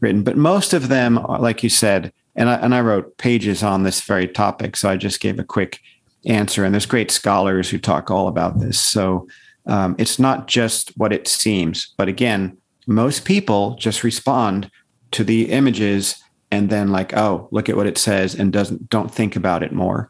[0.00, 3.82] written, but most of them, like you said, and I, and I wrote pages on
[3.82, 5.80] this very topic, so I just gave a quick
[6.24, 6.64] answer.
[6.64, 8.78] And there's great scholars who talk all about this.
[8.78, 9.28] So
[9.66, 14.70] um, it's not just what it seems, but again, most people just respond
[15.12, 19.12] to the images and then like, oh, look at what it says, and doesn't don't
[19.12, 20.08] think about it more.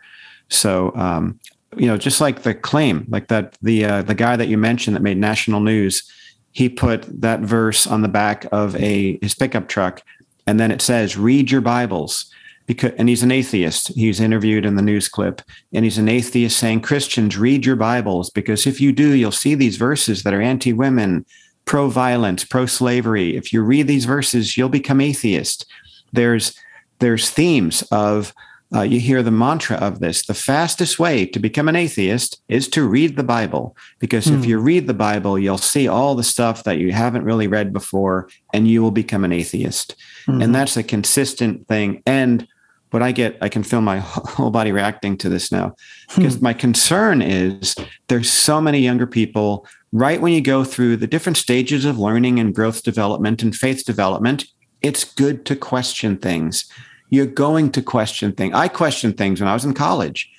[0.48, 1.38] So um,
[1.76, 4.96] you know, just like the claim, like that the uh, the guy that you mentioned
[4.96, 6.11] that made national news,
[6.53, 10.03] he put that verse on the back of a his pickup truck,
[10.47, 12.33] and then it says, "Read your Bibles."
[12.67, 13.89] Because, and he's an atheist.
[13.97, 18.31] He's interviewed in the news clip, and he's an atheist saying, Christians, read your Bibles,
[18.31, 21.27] because if you do, you'll see these verses that are anti women,
[21.65, 23.37] pro violence, pro slavery.
[23.37, 25.67] If you read these verses, you'll become atheist.
[26.13, 26.57] There's,
[27.01, 28.33] there's themes of,
[28.74, 32.68] uh, you hear the mantra of this the fastest way to become an atheist is
[32.68, 33.76] to read the Bible.
[33.98, 37.48] Because if you read the Bible, you'll see all the stuff that you haven't really
[37.48, 39.96] read before, and you will become an atheist.
[40.26, 40.42] Mm-hmm.
[40.42, 42.02] And that's a consistent thing.
[42.06, 42.46] And
[42.90, 45.74] what I get, I can feel my whole body reacting to this now.
[46.14, 46.44] Because hmm.
[46.44, 47.74] my concern is
[48.09, 52.38] there's so many younger people, right when you go through the different stages of learning
[52.38, 54.44] and growth development and faith development,
[54.83, 56.70] it's good to question things.
[57.11, 58.55] You're going to question things.
[58.55, 60.31] I questioned things when I was in college,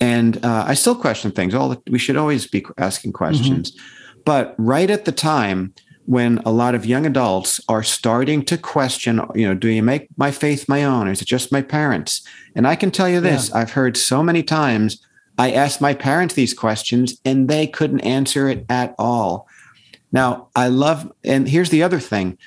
[0.00, 1.54] and uh, I still question things.
[1.54, 3.70] All the, we should always be asking questions.
[3.70, 4.20] Mm-hmm.
[4.24, 5.74] But right at the time,
[6.06, 10.08] when a lot of young adults are starting to question, you know, do you make
[10.16, 12.26] my faith my own or is it just my parents?
[12.54, 13.58] And I can tell you this yeah.
[13.60, 15.04] I've heard so many times
[15.38, 19.48] I asked my parents these questions and they couldn't answer it at all.
[20.12, 22.38] Now, I love, and here's the other thing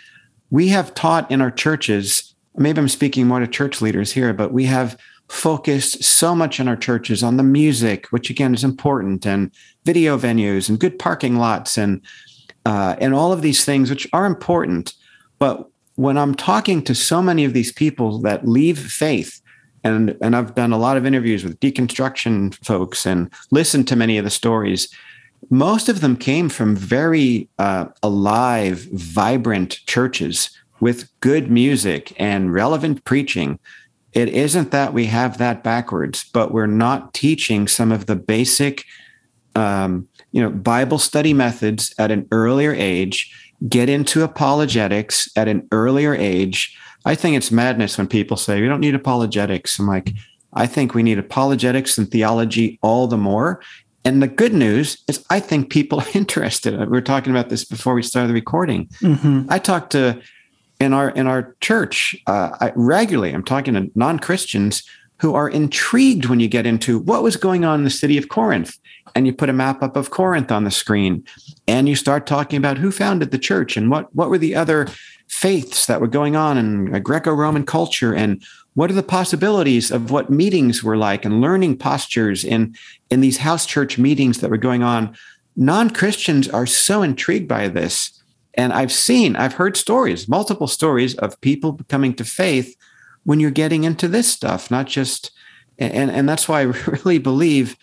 [0.50, 2.27] we have taught in our churches,
[2.58, 4.98] maybe I'm speaking more to church leaders here, but we have
[5.30, 9.52] focused so much in our churches on the music, which again is important, and
[9.86, 12.02] video venues and good parking lots and
[12.66, 14.94] uh, and all of these things, which are important.
[15.40, 19.42] But when I'm talking to so many of these people that leave faith,
[19.84, 24.18] and, and I've done a lot of interviews with deconstruction folks and listened to many
[24.18, 24.90] of the stories,
[25.50, 33.04] most of them came from very uh, alive, vibrant churches with good music and relevant
[33.04, 33.60] preaching.
[34.14, 38.86] It isn't that we have that backwards, but we're not teaching some of the basic
[39.56, 43.34] um, you know bible study methods at an earlier age
[43.68, 48.68] get into apologetics at an earlier age i think it's madness when people say we
[48.68, 50.12] don't need apologetics i'm like
[50.54, 53.62] i think we need apologetics and theology all the more
[54.06, 57.66] and the good news is i think people are interested we were talking about this
[57.66, 59.42] before we started the recording mm-hmm.
[59.50, 60.22] i talked to
[60.80, 64.84] in our in our church uh, I, regularly i'm talking to non-christians
[65.20, 68.30] who are intrigued when you get into what was going on in the city of
[68.30, 68.78] corinth
[69.16, 71.24] and you put a map up of Corinth on the screen
[71.68, 74.88] and you start talking about who founded the church and what what were the other
[75.28, 78.44] faiths that were going on in Greco-Roman culture and
[78.76, 82.76] what are the possibilities of what meetings were like and learning postures in
[83.10, 85.16] in these house church meetings that were going on.
[85.56, 88.17] non-Christians are so intrigued by this
[88.58, 92.76] and I've seen I've heard stories multiple stories of people coming to faith
[93.24, 95.32] when you're getting into this stuff not just
[95.80, 97.78] and and that's why I really believe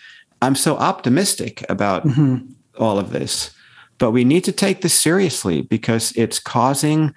[0.45, 2.53] I'm so optimistic about mm-hmm.
[2.79, 3.51] all of this.
[3.97, 7.15] But we need to take this seriously because it's causing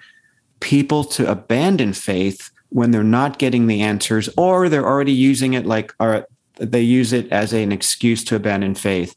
[0.60, 5.66] people to abandon faith when they're not getting the answers or they're already using it
[5.66, 6.26] like or
[6.58, 9.14] they use it as an excuse to abandon faith.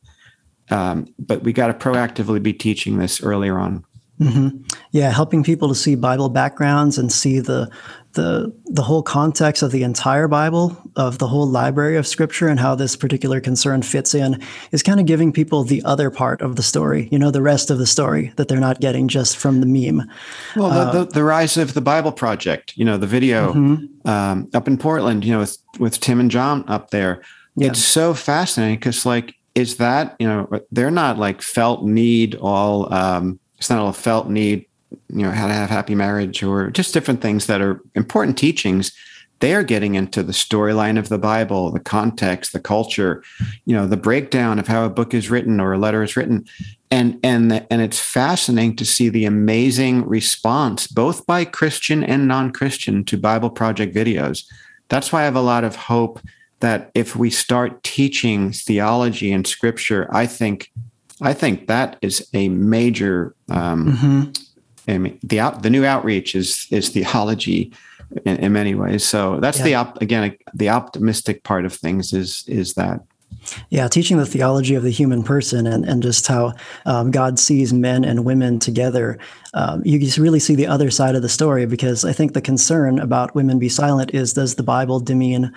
[0.70, 3.86] Um, but we got to proactively be teaching this earlier on.
[4.22, 4.58] Mm-hmm.
[4.92, 7.72] Yeah, helping people to see Bible backgrounds and see the
[8.14, 12.60] the the whole context of the entire Bible, of the whole library of Scripture, and
[12.60, 16.56] how this particular concern fits in is kind of giving people the other part of
[16.56, 17.10] the story.
[17.12, 20.08] You know, the rest of the story that they're not getting just from the meme.
[20.56, 22.78] Well, the, uh, the, the rise of the Bible Project.
[22.78, 24.08] You know, the video mm-hmm.
[24.08, 25.26] um, up in Portland.
[25.26, 27.24] You know, with with Tim and John up there.
[27.56, 27.70] Yeah.
[27.70, 32.94] It's so fascinating because, like, is that you know they're not like felt need all.
[32.94, 34.66] Um, it's not all felt need
[35.10, 38.92] you know how to have happy marriage or just different things that are important teachings.
[39.40, 43.24] They are getting into the storyline of the bible the context the culture
[43.66, 46.44] you know the breakdown of how a book is written or a letter is written.
[46.90, 53.06] And and and it's fascinating to see the amazing response both by christian and non-christian
[53.06, 54.44] to bible project videos.
[54.90, 56.20] That's why i have a lot of hope
[56.62, 60.72] that if we start teaching theology and scripture i think
[61.22, 64.32] i think that is a major um, mm-hmm
[64.88, 67.72] I mean, the out, the new outreach is is theology
[68.26, 69.06] in, in many ways.
[69.06, 69.64] So that's yeah.
[69.64, 73.02] the op- again the optimistic part of things is is that.
[73.70, 76.54] Yeah, teaching the theology of the human person and, and just how
[76.86, 79.18] um, God sees men and women together.
[79.54, 82.42] Um, you just really see the other side of the story because I think the
[82.42, 85.56] concern about women be silent is does the Bible demean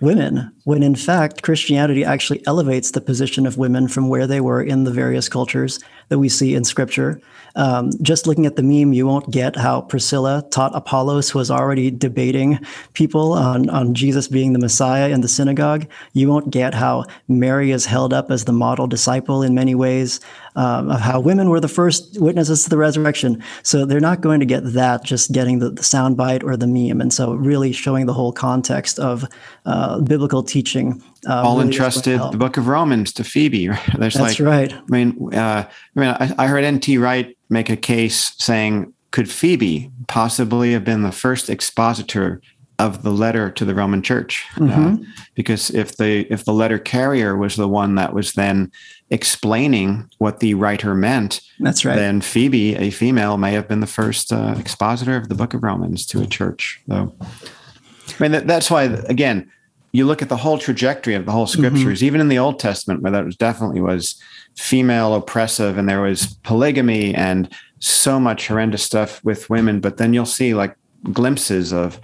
[0.00, 4.62] women, when in fact, Christianity actually elevates the position of women from where they were
[4.62, 7.20] in the various cultures that we see in scripture.
[7.56, 11.50] Um, just looking at the meme, you won't get how Priscilla taught Apollos, who was
[11.50, 12.58] already debating
[12.94, 15.86] people on, on Jesus being the Messiah in the synagogue.
[16.14, 20.18] You won't get how Mary is held up as the model disciple in many ways,
[20.56, 23.42] um, of how women were the first witnesses to the resurrection.
[23.62, 27.00] So they're not going to get that just getting the, the soundbite or the meme.
[27.00, 29.24] And so, really showing the whole context of
[29.64, 30.53] uh, biblical teaching
[31.26, 33.66] uh, Paul really entrusted the book of Romans to Phoebe.
[33.98, 34.72] There's That's like, right.
[34.72, 36.98] I mean, uh, I mean, I, I heard N.T.
[36.98, 42.40] Wright make a case saying, could Phoebe possibly have been the first expositor
[42.78, 44.44] of the letter to the Roman Church?
[44.56, 45.02] Uh, mm-hmm.
[45.02, 48.72] Uh, because if the if the letter carrier was the one that was then
[49.10, 51.94] explaining what the writer meant, that's right.
[51.94, 55.62] Then Phoebe, a female, may have been the first uh, expositor of the Book of
[55.62, 56.80] Romans to a church.
[56.88, 59.50] So, I mean, that, that's why again
[59.94, 62.06] you look at the whole trajectory of the whole scriptures, mm-hmm.
[62.06, 64.20] even in the Old Testament, where that was definitely was
[64.56, 69.78] female oppressive and there was polygamy and so much horrendous stuff with women.
[69.78, 70.74] But then you'll see like
[71.12, 72.00] glimpses of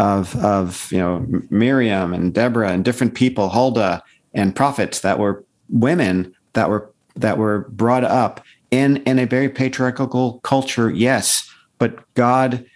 [0.00, 4.02] of of you know Miriam and Deborah and different people, Huldah
[4.34, 9.48] and prophets that were women that were that were brought up in in a very
[9.48, 12.66] patriarchal culture, yes, but God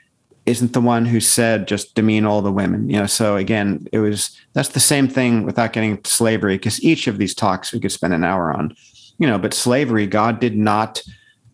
[0.47, 3.07] isn't the one who said just demean all the women you know?
[3.07, 7.19] So again it was that's the same thing without getting to slavery because each of
[7.19, 8.75] these talks we could spend an hour on
[9.19, 9.39] you know?
[9.39, 11.03] But slavery god did not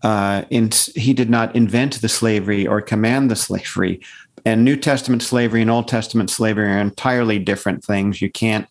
[0.03, 4.01] uh in, he did not invent the slavery or command the slavery.
[4.45, 8.23] And new testament slavery and old testament slavery are entirely different things.
[8.23, 8.67] You can't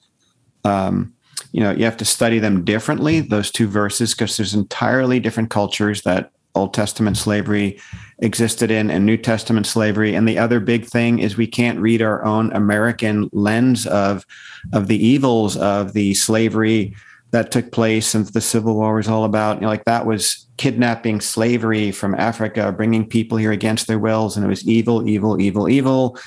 [0.65, 1.13] um
[1.51, 5.49] you know you have to study them differently those two verses because there's entirely different
[5.49, 7.79] cultures that Old Testament slavery
[8.19, 10.15] existed in and New Testament slavery.
[10.15, 14.25] And the other big thing is we can't read our own American lens of,
[14.73, 16.95] of the evils of the slavery
[17.31, 19.57] that took place since the Civil War was all about.
[19.57, 24.35] You know, like that was kidnapping slavery from Africa, bringing people here against their wills,
[24.35, 26.17] and it was evil, evil, evil, evil.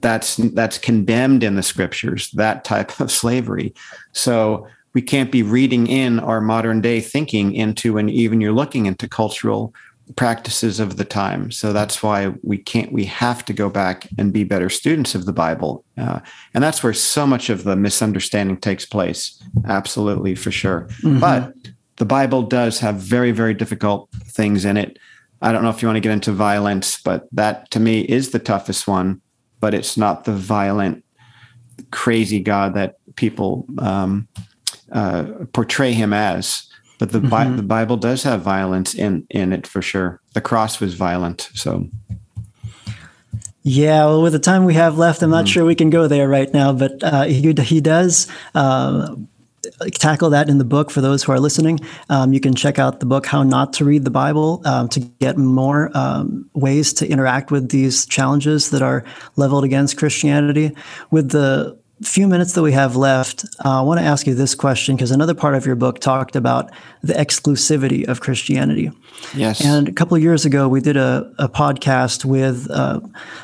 [0.00, 2.30] That's that's condemned in the scriptures.
[2.32, 3.74] That type of slavery.
[4.12, 8.86] So we can't be reading in our modern day thinking into and even you're looking
[8.86, 9.72] into cultural
[10.16, 11.50] practices of the time.
[11.50, 15.24] So that's why we can't we have to go back and be better students of
[15.24, 15.84] the bible.
[15.96, 16.20] Uh,
[16.54, 19.40] and that's where so much of the misunderstanding takes place.
[19.66, 20.88] Absolutely for sure.
[21.02, 21.20] Mm-hmm.
[21.20, 21.54] but
[21.96, 24.98] the bible does have very very difficult things in it.
[25.42, 28.30] I don't know if you want to get into violence but that to me is
[28.30, 29.20] the toughest one
[29.60, 31.04] but it's not the violent
[31.90, 34.28] crazy god that people um,
[34.92, 36.66] uh, portray him as.
[36.98, 37.28] But the, mm-hmm.
[37.28, 40.20] Bi- the Bible does have violence in in it for sure.
[40.34, 41.88] The cross was violent, so.
[43.62, 45.48] Yeah, well, with the time we have left, I'm not mm.
[45.48, 46.72] sure we can go there right now.
[46.72, 49.14] But uh, he he does uh,
[49.94, 51.80] tackle that in the book for those who are listening.
[52.08, 55.00] Um, you can check out the book "How Not to Read the Bible" um, to
[55.00, 59.04] get more um, ways to interact with these challenges that are
[59.36, 60.74] leveled against Christianity.
[61.10, 64.54] With the few minutes that we have left, uh, I want to ask you this
[64.54, 66.70] question because another part of your book talked about
[67.02, 68.90] the exclusivity of Christianity.
[69.34, 69.64] Yes.
[69.64, 73.00] And a couple of years ago, we did a, a podcast with uh,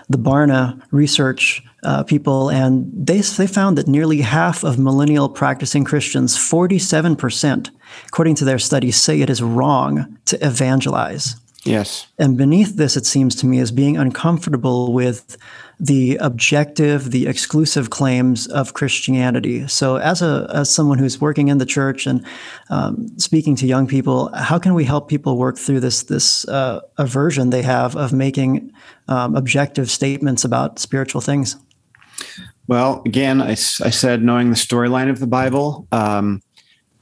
[0.08, 5.84] the Barna research uh, people, and they, they found that nearly half of millennial practicing
[5.84, 7.70] Christians, 47%,
[8.08, 11.36] according to their study, say it is wrong to evangelize.
[11.66, 12.06] Yes.
[12.18, 15.36] And beneath this, it seems to me, is being uncomfortable with
[15.78, 19.66] the objective, the exclusive claims of Christianity.
[19.68, 22.24] So, as a as someone who's working in the church and
[22.70, 26.80] um, speaking to young people, how can we help people work through this this uh,
[26.96, 28.72] aversion they have of making
[29.08, 31.56] um, objective statements about spiritual things?
[32.68, 33.54] Well, again, I, I
[33.90, 35.86] said knowing the storyline of the Bible.
[35.92, 36.42] Um,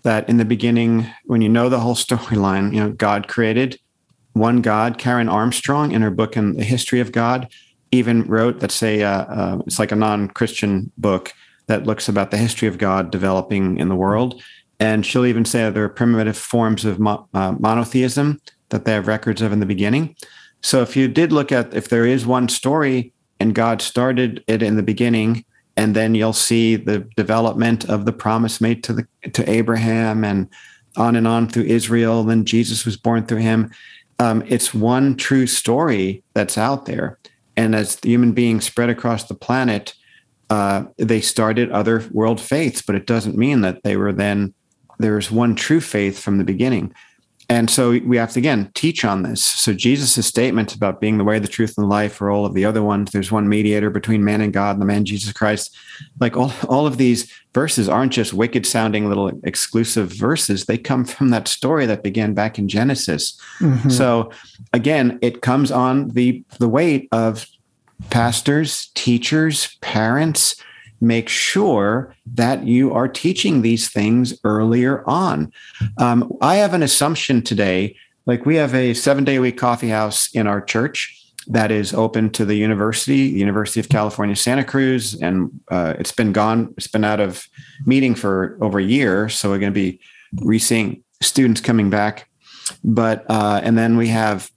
[0.03, 3.79] that in the beginning, when you know the whole storyline, you know God created
[4.35, 4.99] one God.
[4.99, 7.49] Karen Armstrong, in her book in the history of God,
[7.91, 11.33] even wrote that's a uh, uh, it's like a non-Christian book
[11.67, 14.43] that looks about the history of God developing in the world,
[14.79, 19.09] and she'll even say there are primitive forms of mo- uh, monotheism that they have
[19.09, 20.15] records of in the beginning.
[20.61, 24.63] So if you did look at if there is one story and God started it
[24.63, 25.45] in the beginning,
[25.77, 30.49] and then you'll see the development of the promise made to the to Abraham and
[30.97, 32.25] on and on through Israel.
[32.25, 33.71] Then Jesus was born through him.
[34.19, 37.19] Um, it's one true story that's out there
[37.57, 39.95] And as the human beings spread across the planet,
[40.51, 44.55] uh, they started other world faiths, but it doesn't mean that they were then
[44.99, 46.95] there's one true faith from the beginning.
[47.49, 49.45] And so we have to again teach on this.
[49.45, 52.55] So Jesus' statement about being the way, the truth, and the life for all of
[52.55, 53.11] the other ones.
[53.11, 55.77] There's one mediator between man and God, the man Jesus Christ.
[56.21, 60.65] Like all, all of these verses aren't just wicked sounding little exclusive verses.
[60.65, 63.39] They come from that story that began back in Genesis.
[63.61, 63.91] Mm-hmm.
[63.91, 64.31] So
[64.73, 67.47] again, it comes on the the weight of
[68.11, 70.57] pastors, teachers, parents,
[71.05, 75.53] make sure that you are teaching these things earlier on.
[75.99, 77.97] Um, I have an assumption today,
[78.27, 81.93] like we have a seven day a week coffee house in our church that is
[81.93, 86.73] open to the university, the University of California, Santa Cruz, and uh, it's been gone.
[86.77, 87.47] It's been out of
[87.85, 90.01] meeting for over a year, so we're going to be
[90.41, 92.29] re-seeing students coming back.
[92.83, 94.51] But uh, and then we have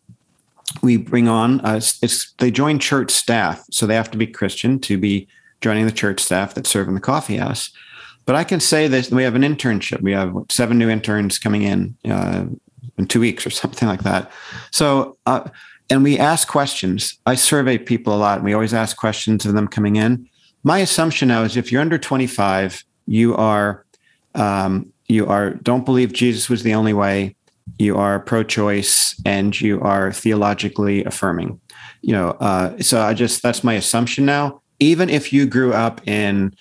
[0.82, 4.80] we bring on uh, it's they join church staff, so they have to be Christian
[4.80, 5.28] to be
[5.62, 7.72] joining the church staff that serve in the coffee house.
[8.26, 10.01] But I can say this: we have an internship.
[10.01, 12.45] We have seven new interns coming in uh,
[12.97, 14.32] in two weeks or something like that.
[14.72, 15.49] So, uh,
[15.89, 17.18] and we ask questions.
[17.26, 20.28] I survey people a lot, and we always ask questions of them coming in.
[20.64, 23.86] My assumption now is if you're under 25, you are
[24.36, 27.36] um, you are don't believe Jesus was the only way.
[27.80, 31.60] You are pro-choice, and you are theologically affirming.
[32.01, 36.07] You know, uh, so I just that's my assumption now even if you grew up
[36.07, 36.55] in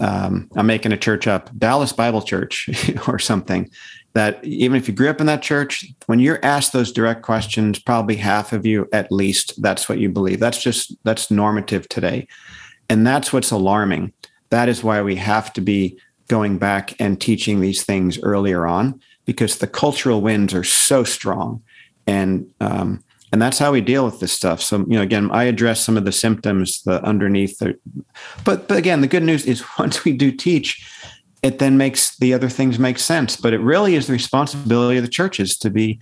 [0.00, 2.70] um, I'm making a church up, Dallas Bible Church
[3.08, 3.70] or something,
[4.14, 7.78] that even if you grew up in that church, when you're asked those direct questions,
[7.78, 10.40] probably half of you at least, that's what you believe.
[10.40, 12.26] That's just, that's normative today.
[12.88, 14.12] And that's what's alarming.
[14.48, 15.98] That is why we have to be
[16.28, 21.62] going back and teaching these things earlier on because the cultural winds are so strong.
[22.06, 24.60] And um, and that's how we deal with this stuff.
[24.60, 27.78] So you know again i address some of the symptoms the underneath the,
[28.44, 30.86] but but again the good news is once we do teach
[31.42, 33.36] it then makes the other things make sense.
[33.36, 36.00] But it really is the responsibility of the churches to be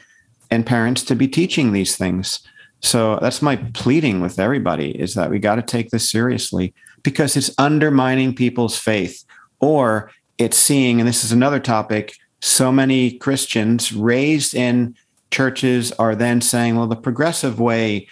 [0.51, 2.41] and parents to be teaching these things.
[2.81, 7.37] So that's my pleading with everybody is that we got to take this seriously because
[7.37, 9.25] it's undermining people's faith
[9.61, 14.95] or it's seeing and this is another topic so many christians raised in
[15.31, 18.09] churches are then saying, well, the progressive way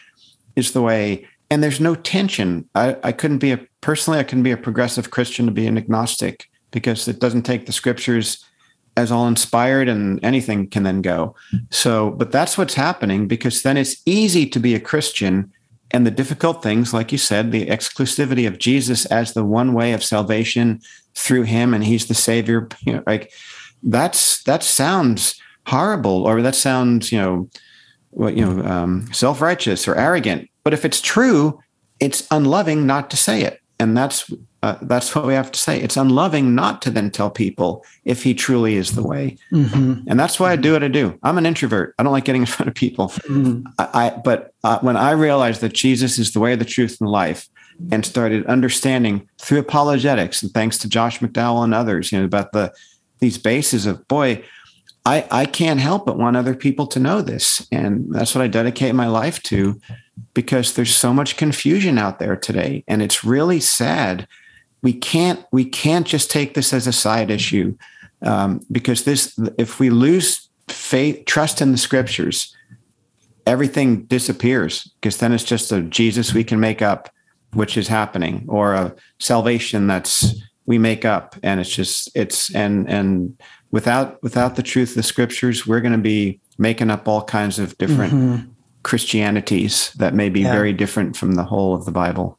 [0.55, 1.27] is the way.
[1.51, 2.69] And there's no tension.
[2.75, 5.79] I, I couldn't be a personally, I couldn't be a progressive Christian to be an
[5.79, 8.45] agnostic because it doesn't take the scriptures
[8.97, 11.35] as all inspired and anything can then go.
[11.71, 15.53] So, but that's what's happening because then it's easy to be a Christian.
[15.93, 19.93] And the difficult things, like you said, the exclusivity of Jesus as the one way
[19.93, 20.81] of salvation
[21.15, 23.33] through him and he's the savior, you know, like
[23.83, 27.49] that's that sounds horrible or that sounds you know
[28.11, 30.49] what you know um, self-righteous or arrogant.
[30.65, 31.61] But if it's true
[32.01, 33.61] it's unloving not to say it.
[33.79, 35.81] And that's uh, that's what we have to say.
[35.81, 39.37] It's unloving not to then tell people if he truly is the way.
[39.53, 40.09] Mm-hmm.
[40.09, 41.19] and that's why i do what i do.
[41.23, 41.95] I'm an introvert.
[41.99, 43.09] I don't like getting in front of people.
[43.09, 43.67] Mm-hmm.
[43.79, 47.11] I, I, but uh, when i realized that jesus is the way the truth and
[47.11, 47.49] life
[47.93, 52.53] and started understanding through apologetics and thanks to josh mcdowell and others you know about
[52.53, 52.73] the
[53.19, 54.43] these bases of boy
[55.07, 57.67] I, I can't help but want other people to know this.
[57.71, 59.81] And that's what I dedicate my life to
[60.35, 62.83] because there's so much confusion out there today.
[62.89, 64.27] And it's really sad.
[64.83, 67.77] We can't we can't just take this as a side issue
[68.23, 72.55] um, because this if we lose faith, trust in the scriptures,
[73.47, 77.11] everything disappears because then it's just a Jesus we can make up,
[77.55, 80.35] which is happening, or a salvation that's
[80.67, 83.41] we make up, and it's just it's and and
[83.77, 87.59] without without the truth of the scriptures, we're going to be making up all kinds
[87.59, 88.51] of different mm-hmm.
[88.83, 90.51] Christianities that may be yeah.
[90.51, 92.39] very different from the whole of the Bible.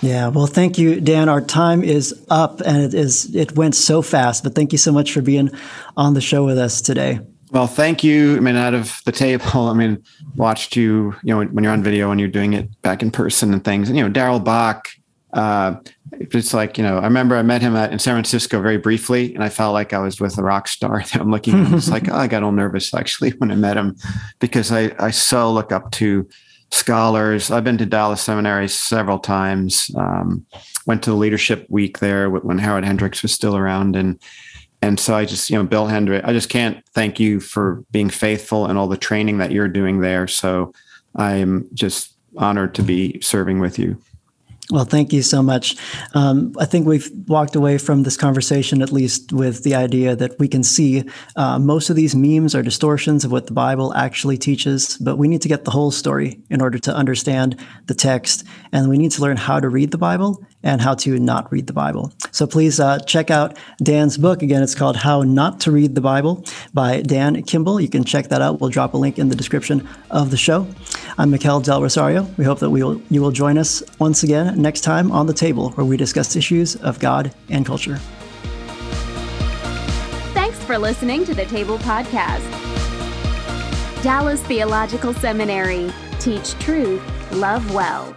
[0.00, 1.28] Yeah, well, thank you, Dan.
[1.28, 4.42] Our time is up, and it is it went so fast.
[4.42, 5.48] But thank you so much for being
[5.96, 7.20] on the show with us today.
[7.52, 8.36] Well, thank you.
[8.36, 10.02] I mean, out of the table, I mean,
[10.34, 13.52] watched you, you know, when you're on video and you're doing it back in person
[13.52, 14.88] and things, and you know, Darrell Bock,
[15.32, 15.76] uh,
[16.12, 19.34] it's like you know i remember i met him at, in san francisco very briefly
[19.34, 21.66] and i felt like i was with a rock star i'm looking at.
[21.66, 23.96] Him it's like oh, i got all nervous actually when i met him
[24.38, 26.28] because i i so look up to
[26.72, 27.50] scholars.
[27.50, 29.90] I've been to dallas seminary several times.
[29.94, 30.46] Um,
[30.86, 33.94] went to the leadership week there when howard hendricks was still around.
[33.94, 34.18] And
[34.80, 38.10] and so i just you know bill hendricks i just can't thank you for being
[38.10, 40.26] faithful and all the training that you're doing there.
[40.26, 40.72] So
[41.14, 44.02] i am just honored to be serving with you
[44.72, 45.76] Well, thank you so much.
[46.14, 50.38] Um, I think we've walked away from this conversation at least with the idea that
[50.38, 51.04] we can see
[51.36, 55.28] uh, most of these memes are distortions of what the Bible actually teaches, but we
[55.28, 58.44] need to get the whole story in order to understand the text.
[58.72, 61.66] And we need to learn how to read the Bible and how to not read
[61.66, 62.12] the Bible.
[62.30, 64.42] So please uh, check out Dan's book.
[64.42, 67.80] Again, it's called How Not to Read the Bible by Dan Kimball.
[67.80, 68.60] You can check that out.
[68.60, 70.66] We'll drop a link in the description of the show.
[71.18, 72.22] I'm Mikel Del Rosario.
[72.36, 75.34] We hope that we will, you will join us once again next time on the
[75.34, 77.96] table where we discuss issues of God and culture.
[80.32, 82.50] Thanks for listening to the Table Podcast.
[84.02, 85.92] Dallas Theological Seminary.
[86.18, 87.02] Teach truth,
[87.32, 88.16] love well.